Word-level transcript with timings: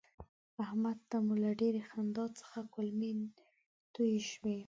احمد 0.63 0.97
ته 1.09 1.17
مو 1.25 1.33
له 1.43 1.51
ډېرې 1.61 1.81
خندا 1.89 2.25
څخه 2.39 2.59
کولمې 2.73 3.11
توی 3.93 4.13
شوې. 4.31 4.57